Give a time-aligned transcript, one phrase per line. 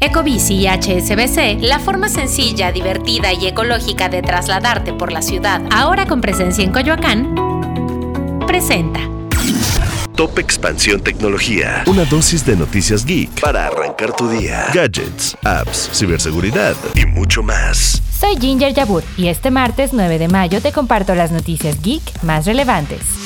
[0.00, 6.06] Ecobici y HSBC, la forma sencilla, divertida y ecológica de trasladarte por la ciudad, ahora
[6.06, 7.34] con presencia en Coyoacán,
[8.46, 9.00] presenta.
[10.14, 11.82] Top Expansión Tecnología.
[11.86, 14.66] Una dosis de noticias geek para arrancar tu día.
[14.72, 18.00] Gadgets, apps, ciberseguridad y mucho más.
[18.20, 22.46] Soy Ginger Yabur y este martes 9 de mayo te comparto las noticias geek más
[22.46, 23.17] relevantes.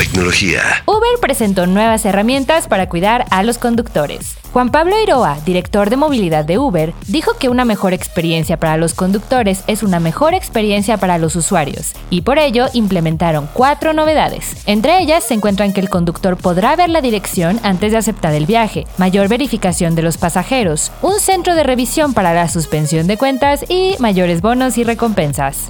[0.00, 0.62] Tecnología.
[0.86, 4.38] Uber presentó nuevas herramientas para cuidar a los conductores.
[4.50, 8.94] Juan Pablo Iroa, director de movilidad de Uber, dijo que una mejor experiencia para los
[8.94, 14.62] conductores es una mejor experiencia para los usuarios, y por ello implementaron cuatro novedades.
[14.64, 18.46] Entre ellas se encuentran que el conductor podrá ver la dirección antes de aceptar el
[18.46, 23.66] viaje, mayor verificación de los pasajeros, un centro de revisión para la suspensión de cuentas
[23.68, 25.68] y mayores bonos y recompensas.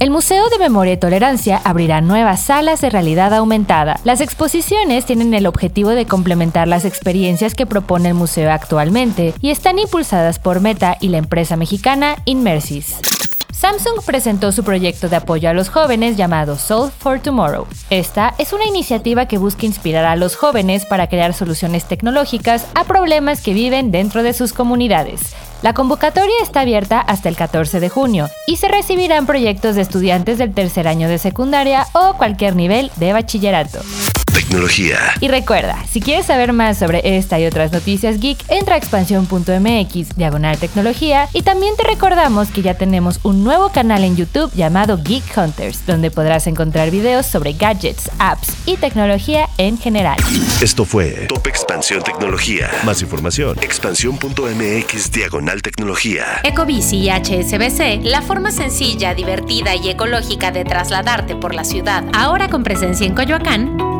[0.00, 4.00] El Museo de Memoria y Tolerancia abrirá nuevas salas de realidad aumentada.
[4.02, 9.50] Las exposiciones tienen el objetivo de complementar las experiencias que propone el museo actualmente y
[9.50, 12.96] están impulsadas por Meta y la empresa mexicana Inmersis.
[13.52, 17.66] Samsung presentó su proyecto de apoyo a los jóvenes llamado Solve for Tomorrow.
[17.90, 22.84] Esta es una iniciativa que busca inspirar a los jóvenes para crear soluciones tecnológicas a
[22.84, 25.34] problemas que viven dentro de sus comunidades.
[25.62, 30.38] La convocatoria está abierta hasta el 14 de junio y se recibirán proyectos de estudiantes
[30.38, 33.80] del tercer año de secundaria o cualquier nivel de bachillerato.
[34.40, 34.96] Tecnología.
[35.20, 40.16] Y recuerda, si quieres saber más sobre esta y otras noticias geek, entra a expansión.mx,
[40.16, 44.98] diagonal tecnología, y también te recordamos que ya tenemos un nuevo canal en YouTube llamado
[45.04, 50.16] Geek Hunters, donde podrás encontrar videos sobre gadgets, apps y tecnología en general.
[50.62, 52.70] Esto fue Top Expansión Tecnología.
[52.86, 56.24] Más información, expansión.mx, diagonal tecnología.
[56.44, 62.48] Ecobici y HSBC, la forma sencilla, divertida y ecológica de trasladarte por la ciudad, ahora
[62.48, 63.99] con presencia en Coyoacán,